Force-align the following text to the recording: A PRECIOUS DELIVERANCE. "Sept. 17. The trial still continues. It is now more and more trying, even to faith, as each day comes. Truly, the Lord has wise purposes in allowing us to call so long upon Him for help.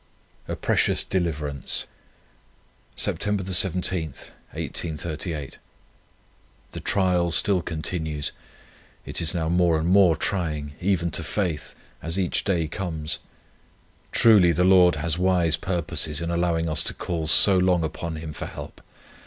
A 0.47 0.55
PRECIOUS 0.55 1.03
DELIVERANCE. 1.03 1.85
"Sept. 2.97 3.21
17. 3.53 5.51
The 6.71 6.79
trial 6.83 7.29
still 7.29 7.61
continues. 7.61 8.31
It 9.05 9.21
is 9.21 9.35
now 9.35 9.47
more 9.47 9.77
and 9.77 9.87
more 9.87 10.15
trying, 10.17 10.73
even 10.81 11.11
to 11.11 11.23
faith, 11.23 11.75
as 12.01 12.17
each 12.17 12.43
day 12.43 12.67
comes. 12.67 13.19
Truly, 14.11 14.51
the 14.51 14.63
Lord 14.63 14.95
has 14.95 15.19
wise 15.19 15.55
purposes 15.55 16.19
in 16.19 16.31
allowing 16.31 16.67
us 16.67 16.83
to 16.85 16.95
call 16.95 17.27
so 17.27 17.55
long 17.55 17.83
upon 17.83 18.15
Him 18.15 18.33
for 18.33 18.47
help. 18.47 18.81